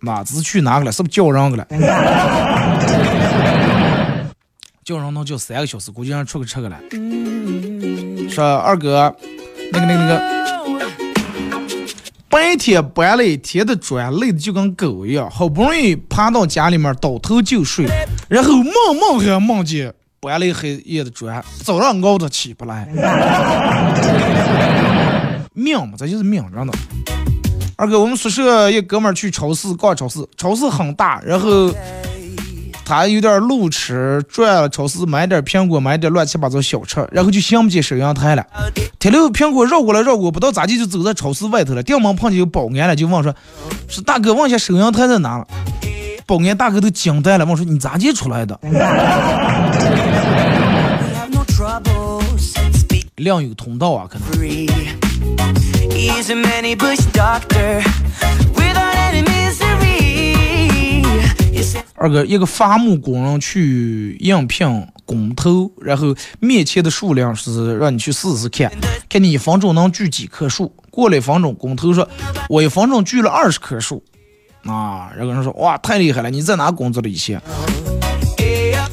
[0.00, 0.92] 哪知去哪个了？
[0.92, 1.66] 是不是叫人去了？
[4.84, 6.78] 叫人能叫三个小时，估计让出去吃去了。
[8.28, 9.16] 说二哥，
[9.72, 10.34] 那个那个那个，
[12.34, 17.86] 白天搬了一天的砖，累的就跟狗一样，好不容易爬到家里面倒头就睡，
[18.28, 22.88] 然后梦梦还梦见搬了一黑夜的砖，早上熬得起不来。
[25.52, 26.72] 命嘛，这就是命，真的。
[27.76, 31.72] 二哥，我们宿舍一哥们儿去超市逛超市，超市很大，然后
[32.84, 38.44] 他有点路痴，转了超市买点苹果，买点乱七八糟小吃，然后就想不起收银台了。
[38.98, 41.82] 提溜苹果绕过来绕过，不知道咋地就走在超市外头了。
[41.82, 43.34] 店门碰见有保安了，就问说
[43.88, 45.46] ：“是大哥，问下收银台在哪了？”
[46.26, 48.58] 保安大哥都惊呆了，问说：“你咋进出来的？”
[53.16, 54.28] 量有通道啊，可能。
[61.94, 68.70] 二哥，一个伐木工人去应聘工头，然后面前的数量是让你去试试看，
[69.08, 70.74] 看你一分钟能锯几棵树。
[70.90, 72.08] 过了一分钟，工头说
[72.48, 74.02] ：“我一分钟锯了二十棵树。”
[74.66, 76.30] 啊，然后人说：“哇，太厉害了！
[76.30, 77.40] 你在哪工作的一些？”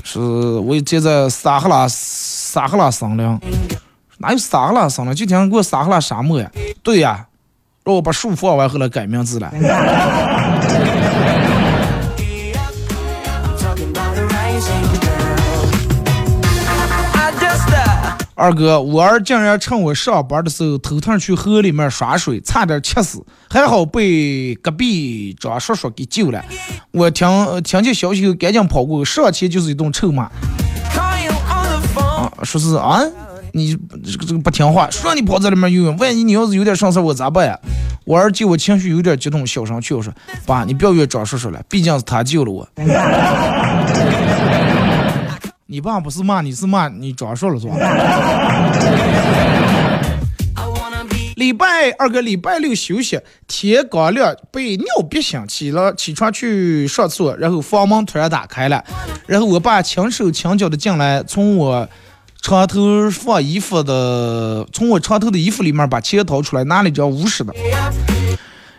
[0.03, 3.39] 是我以前在撒哈拉撒哈拉森林，
[4.17, 5.13] 哪有撒哈拉森林？
[5.15, 6.51] 就听过撒哈拉沙漠呀。
[6.84, 7.27] 对呀，
[7.84, 9.49] 让我把树放完后来改名字了。
[18.41, 26.43] 二哥，我儿竟然趁我上班的时候偷偷去河里面耍水，差点气死，还好被隔壁张叔叔给救了。
[26.89, 30.32] 我听听见消息后赶紧跑过，上前就是一顿臭骂啊，
[32.41, 33.04] 说是啊，
[33.54, 37.60] 你这个这个不听话，说让你跑在里面游泳，万一你要是有点上事我咋办呀？
[38.06, 40.12] 我儿见我情绪有点激动，小声劝我说
[40.47, 42.67] ：“爸，你不要怨张叔叔了，毕竟是他救了我。”
[45.71, 47.75] 你爸不是骂你，是骂你张叔了是吧？
[51.38, 58.84] 礼拜二个礼拜六休息，天刚亮被尿憋醒，起了起床去上厕所，然后房门突然打开了，
[59.25, 61.88] 然后我爸轻手轻脚的进来，从我
[62.41, 67.53] 床头放衣服的，从我床头的衣服里面把钱掏出来，拿了一张五十的。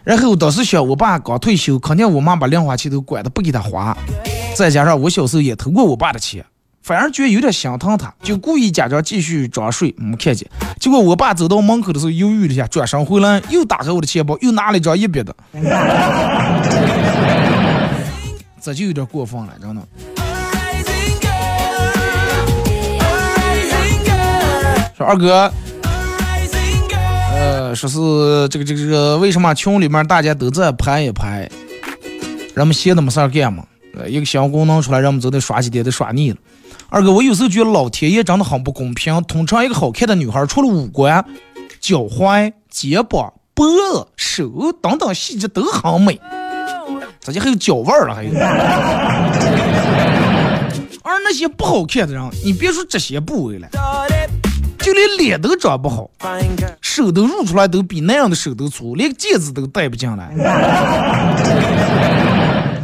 [0.04, 3.96] 然后当时想，我爸刚退休，肯定我妈把零花钱都管的不给他花，
[4.54, 6.44] 再加上我小时候也偷过我爸的钱，
[6.82, 10.50] 反而觉得有点心疼他，就故意假装继续装睡，没看见。
[10.80, 15.32] 结果我爸走到门口的时候犹豫了一下，转身回来又打开我的钱包，又拿了一张一百的，
[18.60, 19.82] 这就有点过分了，真的。
[24.96, 25.52] 说二哥，
[27.32, 27.98] 呃，说是
[28.48, 31.48] 这个这个这个，为什么群里面大家都在拍一拍，
[32.54, 33.64] 人们闲的没事干嘛？
[33.94, 36.36] 呃，一个新功能出来，人们都得刷几天，都刷腻了。
[36.92, 39.22] 二哥，我有时候觉得老天爷真的很不公平。
[39.22, 41.24] 通常一个好看的女孩，除了五官、
[41.80, 46.20] 脚踝、肩膀、脖子、手等等细节都很美，
[47.18, 48.14] 咋就还有脚腕了？
[48.14, 48.30] 还有。
[51.02, 53.66] 而那些不好看的人，你别说这些部位了，
[54.78, 56.10] 就连脸都长不好。
[56.82, 60.28] 手都露出来都比那样的手都粗，连戒指都戴不进来。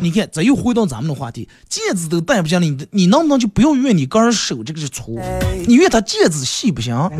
[0.01, 5.19] 你看，这又回到咱们的话题，戒指都戴不下来，你你能不能就不要怨你个人手这个是粗，
[5.67, 6.95] 你怨他戒指细不行？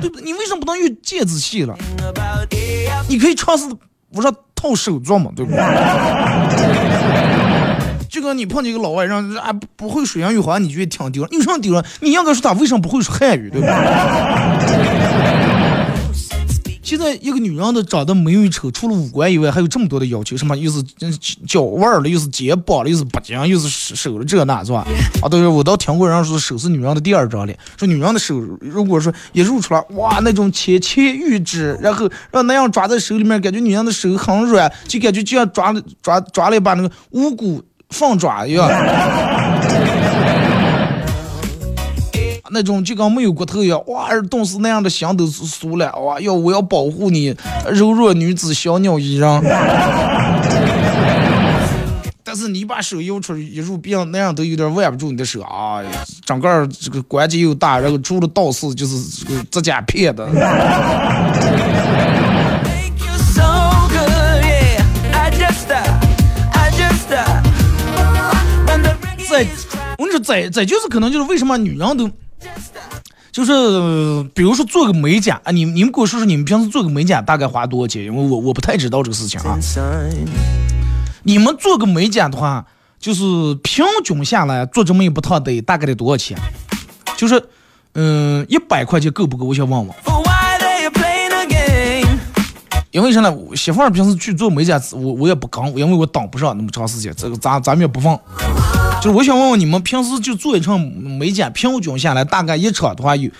[0.00, 0.24] 对不对？
[0.24, 1.76] 你为什么不能怨戒指细了？
[3.08, 3.64] 你可以尝试
[4.12, 5.60] 我说套手镯嘛，对不对？
[8.08, 11.84] 就跟你碰见一个老外，让啊不不会说洋语，好像你觉得挺丢人，有什么丢了？
[12.00, 13.74] 你应该说他为什么不会说汉语，对不对？
[16.86, 20.80] 现在一个女人的长得美与丑，除了五官以外，还有这么多的要求，什么又是
[21.44, 24.86] 脚腕儿了，又是肩膀了，又是脖颈，又是手了，这那是吧？
[25.20, 38.70] 啊，对，我倒听过人说手是女人的第二张脸，说女人的手如果说一露出来，哇，那种纤纤玉指，然后让那样抓在手里面，感觉女人的手很软，就感觉就像抓了抓抓了一把那个五谷凤爪一样。
[42.50, 47.34] 那种就跟没有骨头一样，哇，耳洞是那样的心都酥了，哇，要我要保护你，
[47.70, 49.42] 柔弱女子小鸟依人。
[52.22, 55.80] 但是你把手摇出来一入病，那样都有点挽不住你的手啊，
[56.24, 60.26] 整个这个关节又大，然后除了道士就是这个指甲片的。
[60.26, 60.42] Make
[62.98, 63.42] you so
[63.88, 64.82] good, yeah.
[65.12, 65.80] I just, uh,
[66.52, 67.42] I just, uh,
[68.66, 72.10] when the reggae 再 is crying, 我跟你说，再再就是可能就是为什么女人都，
[73.36, 78.02] 就是比如说做个美甲啊，你你们给我说说你们平时做个美甲大概花多少钱？
[78.02, 79.58] 因为我我不太知道这个事情啊。
[81.22, 82.64] 你们做个美甲的话，
[82.98, 83.22] 就是
[83.62, 86.38] 平均下来做这么一不套得大概得多少钱？
[87.18, 87.42] 就是，
[87.92, 89.44] 嗯，一百块钱够不够？
[89.44, 89.94] 我想问问。
[92.90, 93.30] 因为啥呢？
[93.54, 98.18] 媳妇儿平时去做美甲，我我也不跟，因为我等不上那么长时间，这个咱咱们也不放。
[99.06, 103.30] 就是我想问问你们，平时就做一场美甲，平均下来大概一场的话有，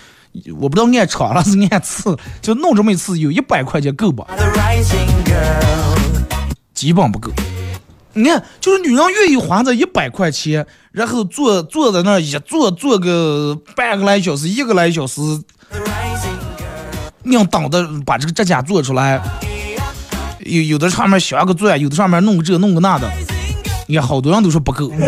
[0.61, 4.25] 我不知道按场了是按次，就弄这么一次有一百块钱够不.
[6.73, 7.29] 基本不够。
[8.13, 15.19] 你看，就是女人愿意花这一百块钱，然后坐坐在那儿一坐坐个半个来小时，一个来小时.
[17.25, 19.21] 硬等的把这个指甲做出来。
[20.45, 23.11] 有有的上面镶个钻，有的上面弄个这弄个那的，
[23.87, 24.91] 你看好多人都说不够。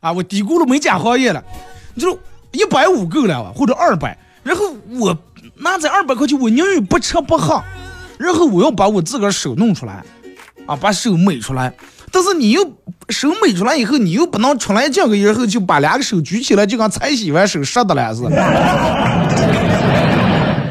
[0.00, 1.42] 啊，我低估了美甲行业了，
[1.94, 2.18] 你就
[2.52, 5.16] 一百五够了啊，或者二百，然后我
[5.56, 7.62] 拿这二百块钱，我宁愿不吃不喝，
[8.18, 10.02] 然后我要把我自个儿手弄出来，
[10.66, 11.72] 啊，把手美出来。
[12.12, 12.62] 但是你又
[13.08, 18.30] 手美出来以后，你又不能出来这个，然后就把两个手举起来，就跟才洗完手湿的了似的。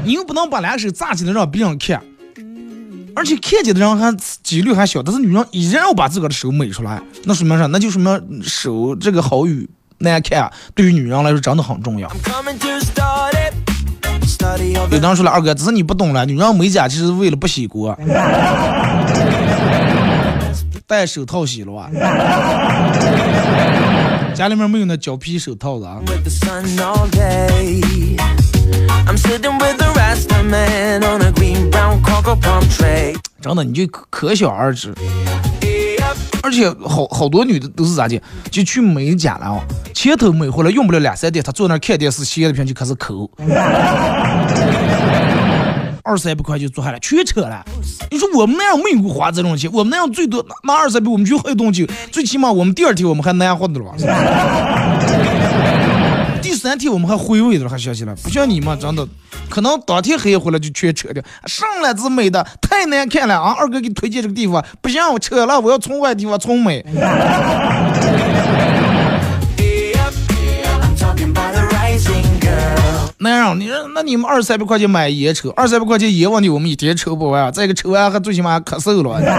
[0.06, 2.00] 你又不能把两个手扎起来让别人看，
[3.16, 7.66] 而且看见的人还几率还小，但是女人依然要把自个的手美出来，那说明啥？
[7.68, 12.10] 那就说明手这个好与难看，对于女人来说真的很重要。
[12.10, 13.54] I'm coming to start it.
[14.26, 17.98] Study of 有人说了，二哥，只是你不懂了，女人美甲就是为了不洗锅，
[20.88, 21.90] 戴手套洗了吧。
[24.34, 26.00] 家里面没有那胶皮手套子啊。
[33.42, 34.94] 真的，你就可想而知。
[36.42, 39.60] 而且好好多女的都是咋的，就去美甲了啊，
[39.94, 43.30] 前头美回来用不了两三天，她坐那看电视，斜着屏就开始抠，
[46.04, 47.64] 二三百块就做下来，全扯了。
[48.12, 53.94] 你说我们那样没有花这种钱，我们那样最多拿二三百，我们去喝一顿酒，最起码我们第二天我们还难活的了吧？
[56.74, 59.08] 第三天我们还回味着，还想起来，不像你们真的，
[59.48, 61.22] 可能当天黑回来就全扯掉。
[61.46, 63.54] 上来之美的太难看了啊！
[63.60, 66.84] 二哥给你推荐这个地方，不行，我扯了，我要从外地方从美。
[66.84, 66.96] I'm
[70.98, 73.12] talking about a rising girl.
[73.20, 79.22] 那样，你说那你们二三百块钱买烟抽，二三百块钱烟问题我们一天抽不完，再一个抽完还最起码还咳嗽了。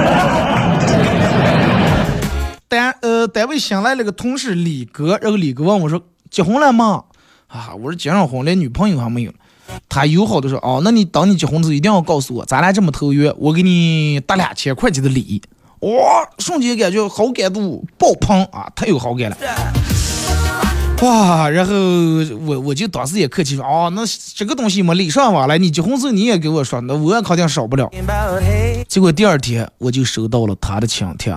[2.69, 7.03] 单呃单位新来了个同事李哥，然后李哥问我说结婚了吗？
[7.55, 9.33] 啊，我说结上婚，连女朋友还没有。
[9.89, 15.41] 他友好的说哦，那你等你结婚的时一定要告诉我，咱俩这么投缘，我给你打两千块钱的礼。
[15.81, 19.37] 哇，瞬间感觉好感度爆棚啊，太有好感了。
[21.03, 21.73] 哇，然后
[22.45, 24.03] 我我就当时也客气说，哦，那
[24.35, 27.89] 这个东西嘛，礼尚往来，你结婚时候你也给我说，那我也肯定少不了。
[28.89, 31.33] 结果第二天我就收到了他的请帖，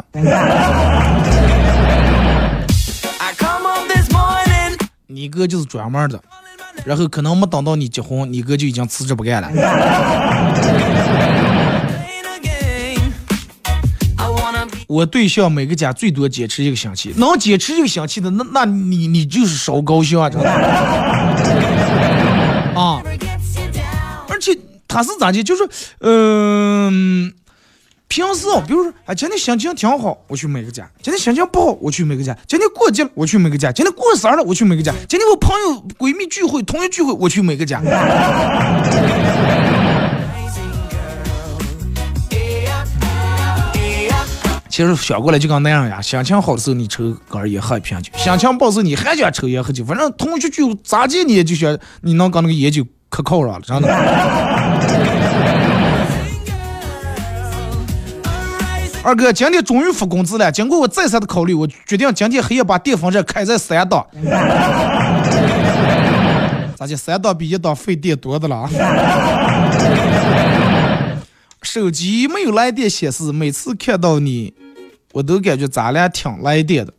[5.17, 6.23] 你哥就是专门的，
[6.85, 9.49] 然后可能没等到你结婚，你哥就已经辞职不干了。
[14.85, 20.47] 我对象每个家最多坚持一个星期，能坚持一个星期的，那那你你就是烧高兴啊，真的。
[22.75, 23.01] 啊，
[24.29, 24.55] 而且
[24.87, 25.41] 他是咋的？
[25.43, 25.67] 就是，
[26.01, 27.33] 嗯、
[28.09, 37.81] 平时啊，比如说，啊，今天心情挺好，我去每个家；今天心情不好，我去每个家；今天过节了，我去每个家；今天过生日了，我去每个家；今天我朋友闺蜜聚会、同学聚会，我去每个家。
[44.69, 54.76] 其实想过来就跟那样呀，心情好的时候你抽根烟喝一瓶酒，心情不好时候你还想抽烟喝酒，反正同学聚会咋地你也就想你能跟那个烟酒可靠上了，真的。
[59.07, 60.51] 二哥，今天终于发工资了。
[60.51, 64.05] 经过我再三的考虑，我决定今天黑夜把电风扇开在三档。
[66.75, 66.97] 咋就？
[66.97, 68.69] 三档比一档费电多的了啊！
[71.61, 74.53] 手机没有来电显示，每次看到你，
[75.13, 76.91] 我都感觉咱俩挺来电的。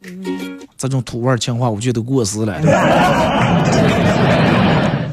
[0.79, 2.59] 这种土味情话，我觉得过时了。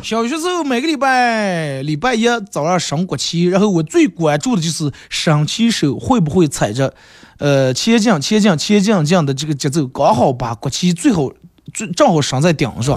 [0.05, 6.93] 小学时候每个礼拜礼拜一早上升国旗，然后我最关注的就是升旗手会不会踩着，
[7.39, 11.33] 呃前进前进前进这样的这个节奏，刚好把国旗最后
[11.73, 12.95] 最正好升在顶上。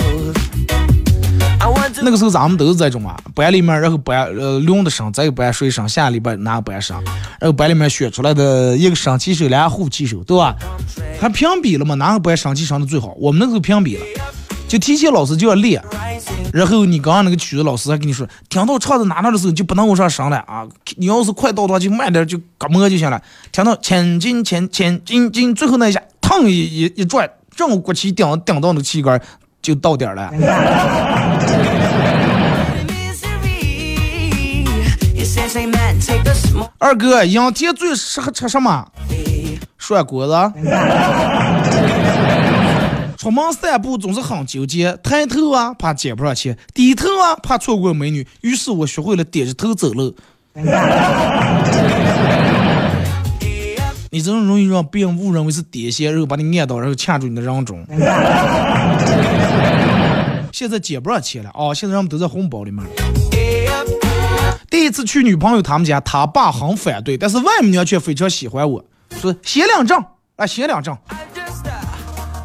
[2.03, 7.03] 那个时候咱们都是这种啊，班里面然后班呃轮的升，这个班谁升，下礼拜哪个班升，
[7.41, 10.55] 然后班里面选出来的一个升旗手，俩护旗手，对吧？
[11.19, 13.15] 还评比了嘛，哪个班升旗升的最好？
[13.19, 14.05] 我们那时候评比了，
[14.69, 15.83] 就提前老师就要练，
[16.53, 20.67] 然后你刚刚那个曲子老师还跟你说，听到唱到哪哪的时候就不能往上升了啊，
[20.97, 23.21] 你要是快到的话就慢点就嘎摸就行了。
[23.51, 29.19] 听到前进前前进进，最后那一下，腾一一一转，正好国旗顶顶到那个旗杆
[29.63, 30.31] 就到点了。
[36.79, 38.87] 二哥，仰天最适合吃什么？
[39.79, 40.35] 涮锅子。
[43.29, 48.27] 出门散步总是很纠结，抬头啊怕捡不上钱，低头啊怕错过美女。
[48.41, 50.17] 于是我学会了点着头走路。
[54.11, 57.85] 你这种容易让别人误认为是癫痫，然后把你按倒，然后掐住你的人中。
[60.51, 62.83] 现在捡不上钱了啊、现在人们都在红包里面。
[64.71, 68.83] 第一次去女朋友他们家，他爸很反对，但是外母娘却非常喜欢我，
[69.21, 70.03] 说写两张
[70.37, 70.97] 啊，写两张。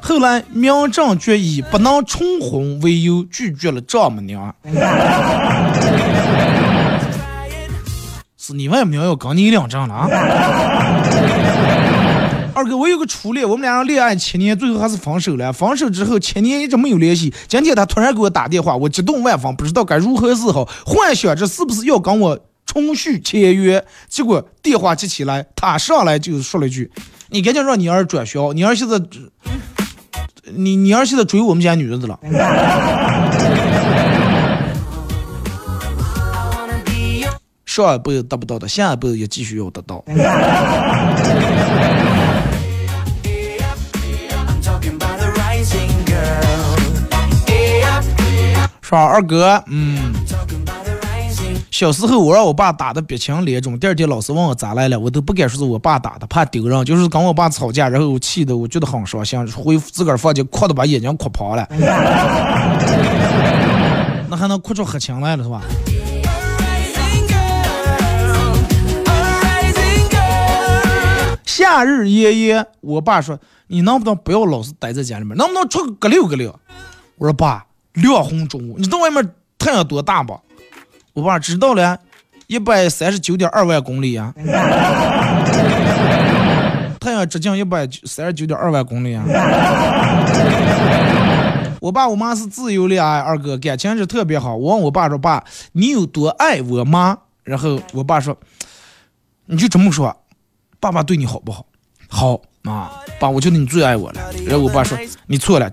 [0.05, 4.53] 后来民政局以不能重婚为由拒绝了丈母娘。
[8.37, 10.07] 是你外母要跟你领证了啊？
[12.53, 15.53] 二哥，我有个初恋，我们俩人恋爱七年，最后还是分手了。
[15.53, 23.85] 分手之后七年一直没有联系，今天他突然给我打电话，我激动万分，不知道该如何是好，幻想着是不是要跟我重续签约。
[24.09, 26.91] 结果电话接起来，他上来就说了一句
[27.31, 28.99] ：“你赶紧让你儿转学，你儿现在，
[30.51, 32.19] 你你儿现在追我们家女子了。”
[37.65, 40.03] 上一辈子得不到的，下一辈子也继续要得到。
[44.61, 46.77] Talking about the rising girl.
[47.47, 48.03] Yeah,
[48.79, 50.13] 说二哥，嗯，
[51.73, 56.85] 小时候我让我爸打的鼻青脸肿，第二天老师问我咋来了，我都不敢说是我爸打的，怕丢人。
[56.85, 61.67] 就是跟我爸吵架，然后我气的我觉得很伤心，回自个儿房间哭的把眼睛哭跑了。
[64.29, 65.63] 那还能哭出黑青来了是吧.
[71.43, 76.55] 夏日炎炎，我爸说你能不能不要老是待在家里面，能不能出去个溜个溜？
[77.17, 80.39] 我说爸，亮红中午，你知道外面太阳多大不？
[81.13, 81.99] 我爸知道了，
[82.47, 84.33] 一百三十九点二万公里啊，
[86.99, 89.23] 太阳直径一百三十九点二万公里啊。
[91.79, 94.55] 我爸我妈是自由恋爱，二哥感情是特别好。
[94.55, 95.43] 我问我爸说：“爸，
[95.73, 98.35] 你有多爱我妈？”然后我爸说
[99.45, 100.15] ：“你就这么说，
[100.79, 101.65] 爸爸对你好不好？
[102.07, 102.89] 好啊，
[103.19, 104.97] 爸，我觉得你最爱我了。”然后我爸说
[105.27, 105.69] ：“你错了，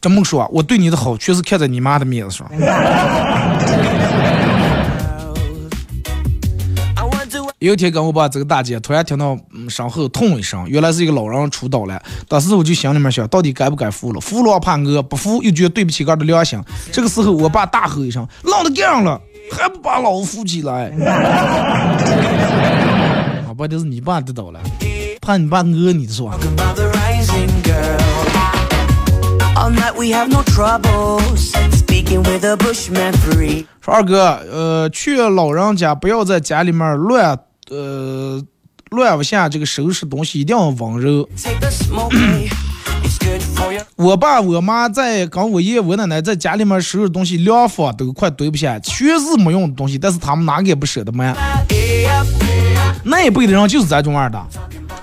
[0.00, 2.46] 这么说，我对你的好全是看在你妈的面子上。
[7.62, 12.02] 有一天跟我爸这个大姐，突然听到嗯身后痛一声，原来是一个老人出倒了。
[12.26, 14.20] 当时我就心里面想，到底该不该扶了？
[14.20, 16.60] 扶了怕饿，不扶又觉得对不起俺的良心。
[16.90, 19.20] 这个时候，我爸大吼一声：“老子干上了，
[19.52, 20.90] 还不把老子扶起来？”
[23.46, 24.58] 啊，不，这是你爸得倒了，
[25.20, 27.96] 怕你爸讹你的是吧？about the rising girl.
[29.54, 31.52] All night we have no troubles.
[31.70, 33.66] Speaking with a bushman free.
[33.80, 37.38] 说二哥，呃，去老人家不要在家里面乱，
[37.70, 38.42] 呃，
[38.90, 41.28] 乱不下这个收拾东西，一定要温柔。
[43.96, 51.34] 我爸我妈在跟我爷爷我奶奶在家里面收拾东西，两方都快堆不下，全是没用的东西，但是他们哪个也不舍得卖。
[53.04, 54.38] 那一辈的人就是这种样的。
[54.38, 54.48] 啊，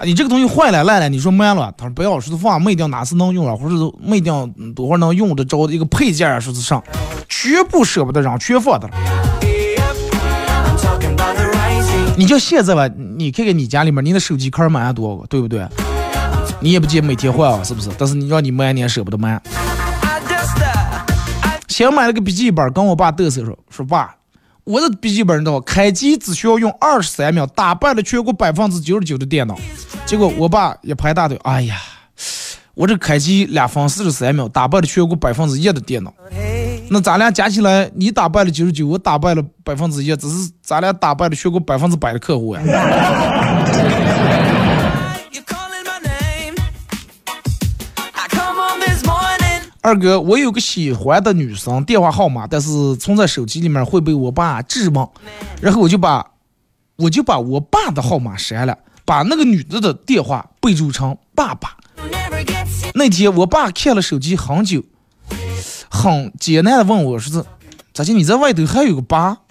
[0.04, 6.82] 你这个东西坏了烂了，你说卖了，他说不要，说是放没定哪次能用了，或者是没定嗯多会儿能用得着的一个配件啊，说是上，
[7.28, 8.94] 全部舍不得扔，全放的了。
[12.20, 12.86] 你就现在吧，
[13.18, 15.66] 你看看你家里面，你的手机壳买了多少个，对不对？
[16.60, 17.90] 你也不见每天换啊，是不是？
[17.98, 19.42] 但是你让你买，你也舍不得买。
[21.70, 24.14] 先买了个笔记本，跟我爸嘚瑟说说爸，
[24.66, 29.58] 我的笔记本的开机只需要用二十三秒，打败了全国百分之九十九的电脑。
[30.06, 31.78] 结果我爸一拍大腿，哎呀，
[32.74, 36.14] 我这开机两分四十三秒，打败了全国百分之一的电脑。
[36.92, 42.62] 那咱俩加起来，你打败了九十九，我打败了百分之一，只是咱俩打败了全国百分之百的客户呀。
[49.82, 55.08] 二哥，我有个喜欢的女生电话号码，但是存在手机里面会被我爸质问，
[55.62, 56.26] 然后我就把
[56.98, 61.78] 我就把我爸的号码删了，把那个女的的电话备注成爸爸。
[62.94, 64.84] 那天我爸看了手机很久，
[65.90, 67.46] 很艰难的问我说是
[67.94, 69.38] ：“咋就你在外头还有个疤？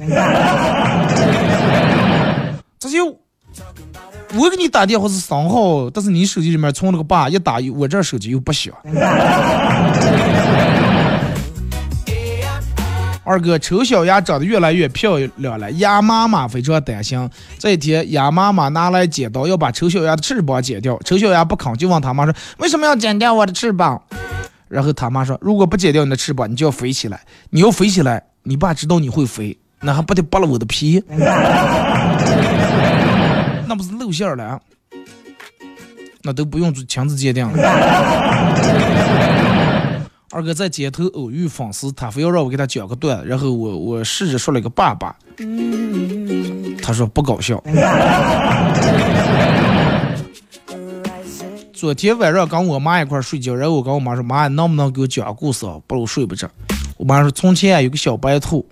[2.79, 3.07] 咋就
[4.35, 8.73] 我给你打电话是三号，但是你手机里面存了个爸，一打我这手机又不响。
[13.25, 17.29] ”二哥，丑小鸭长得越来越漂亮了，鸭妈妈非常担心。
[17.59, 24.01] 这一天，鸭妈妈拿来剪刀要把丑小鸭的翅膀剪掉，丑小鸭不肯，就问他妈说：“为什么要剪掉我的翅膀？”
[24.69, 27.21] 然后他妈说：“如果不剪掉你的翅膀，你就要飞起来。
[27.51, 31.03] 你要飞起来，你爸知道你会飞，那还不得扒了我的皮？
[33.67, 34.61] 那不是露馅了啊？
[36.23, 37.59] 那都不用强制鉴定了。”
[40.31, 45.17] 二哥在街头偶遇粉丝，他非要让我给他讲个段，然后我我试着说了个爸爸，
[46.83, 47.57] 他说不搞笑。
[51.79, 55.77] 昨天晚上跟我妈一块睡觉，然后我跟我妈说：“妈，能不能给我讲个故事啊？
[55.87, 56.51] 不然我睡不着。”
[56.99, 58.67] 我妈说：“从前有个小白兔，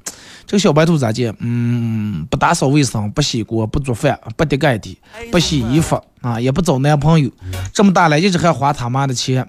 [0.44, 1.32] 这个小白兔咋的？
[1.38, 4.98] 嗯，不打扫卫生，不洗锅，不做饭，不叠盖地，
[5.30, 7.30] 不洗衣服啊，也不找男朋友。
[7.72, 9.48] 这么大了，一直还花他妈的钱。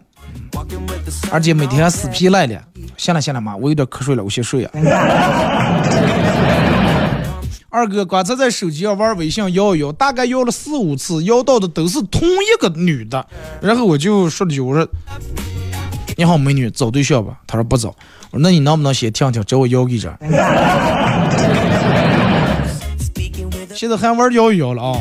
[1.32, 2.64] 而且每天还死皮赖脸。
[2.96, 4.70] 行了行了妈，我有点瞌睡了，我先睡呀。
[7.78, 13.24] 二哥刚才在手机上玩微信摇一摇，大概摇了四五次，摇到的都是同一个女的。
[13.62, 14.88] 然后我就说了句：“我说
[16.16, 17.90] 你好，美女，找对象吧？”她说不找。
[18.32, 20.18] 我说那你能不能先听听，找我摇一张？
[23.76, 25.00] 现在还玩摇一摇了啊！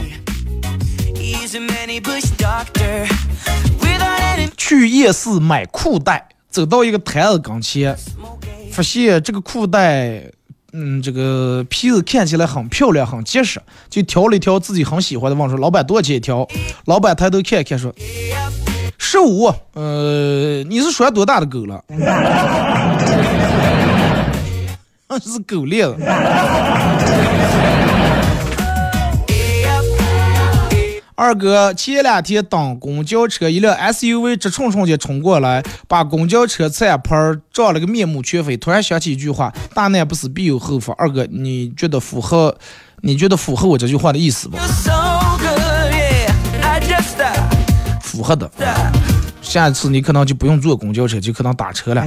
[4.59, 7.97] 去夜市买裤带，走到一个摊子跟前，
[8.70, 10.31] 发现这个裤带，
[10.79, 13.59] 嗯，这个皮子看起来很漂亮，很结实，
[13.89, 16.47] 就挑了一条自己很喜欢的，问说：“老板多少钱一条？”
[16.85, 17.91] 老板抬头看看说
[18.99, 21.83] ：“十五。”呃，你是拴多大的狗了？
[25.09, 25.95] 那 是狗链子。
[31.18, 38.54] 二哥前两天等公交车，一辆 SUV 直冲冲的冲过来，把公交车菜盘撞了个面目全非。
[38.54, 42.54] 突然想起一句话：“大难不死，必有后福。”二哥，你觉得符合？
[43.00, 44.58] 你觉得符合我这句话的意思不？
[48.02, 48.50] 符合的。
[49.40, 52.04] 下一次你可能就不用坐公交车，就可能打车了。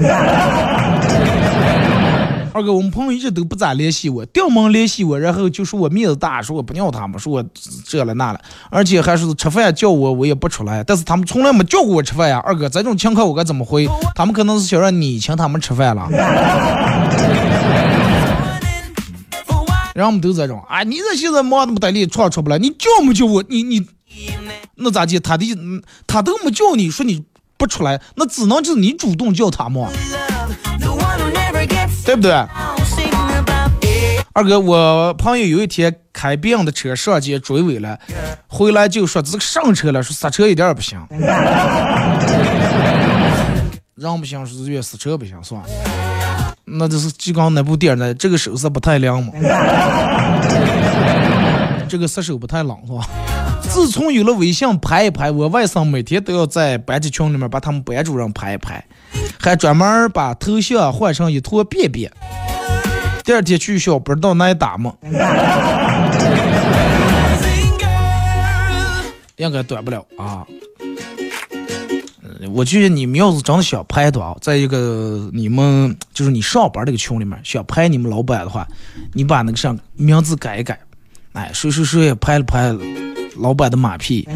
[2.52, 7.43] 二哥，我们朋友一直都不咋联系我，掉门联系我，然后就说我面子大，说我不要他们，说我
[7.86, 10.84] 这了那了，而且还是吃饭叫我，我也不出来。
[10.84, 12.41] 但是他们从来没叫过我吃饭呀。
[12.45, 13.88] 二哥，这种情况我该怎么回？
[14.16, 16.08] 他们可能是想让你请他们吃饭了。
[19.93, 23.43] 然后我们都这种，啊，你这现在忙那么得力，出出不来，你叫没叫我？
[23.47, 23.86] 你你
[24.76, 25.20] 那咋地？
[25.20, 25.45] 他的
[26.08, 27.24] 他都没叫你说你
[27.58, 29.89] 不出来，那只能就是你主动叫他嘛。
[32.10, 32.32] 对不对？
[34.34, 37.99] 二哥，我朋友有一天开别人的车上街追尾了，
[38.47, 40.99] 回来就说这个上车了，说刹车一点也不行。
[43.93, 45.68] 人不行是越刹车不行，算了。
[46.66, 49.32] 那就是就刚那部电影的，这个手势不太亮嘛？
[51.88, 53.07] 这个杀手不太冷是吧？
[53.62, 58.84] 自从有了微信拍一拍，我外甥每天都要在班级群里面把他们班主任拍一拍。
[59.39, 62.12] 还专门把头像换成一坨便便，
[63.24, 64.93] 第二天去学校不知道哪里打嘛，
[69.38, 70.45] 应该短不了啊。
[72.51, 78.68] 我觉得你们要是真的想拍的话，在一个你们就是你上班这个群里面想拍你们老板的话，
[79.14, 80.80] 你把那个上名字改一改，
[81.34, 82.80] 哎，谁谁谁也拍了拍了
[83.40, 84.28] 老板的马屁，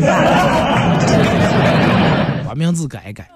[2.48, 3.28] 把名字改一改。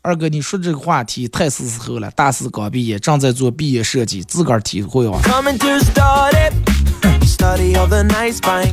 [0.00, 2.10] 二哥，你说这个话题太是时候了。
[2.12, 5.20] 大四刚毕业，正在做毕业设计，自个儿体会啊。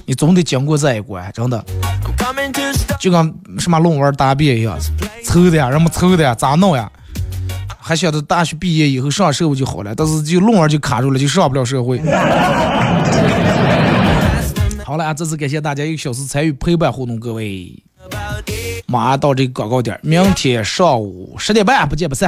[0.05, 1.63] 你总得经过这一关，真的。
[2.99, 4.75] 就跟什么论文答辩一样，
[5.23, 6.89] 凑的呀，人们凑的呀，咋弄呀？
[7.77, 12.01] 还想着大学毕业以后上社会就好了，但是就论文就卡住了，就上不了社会。
[14.89, 17.71] 好了啊，这次感谢大家一个小时参与陪伴互动，各位。
[18.87, 22.27] 马上到这个广告点，明天上午十点半不见不散。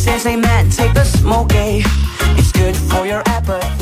[0.00, 1.82] Says, man, take the smoke, eh?
[2.38, 3.80] It's good for your appetite.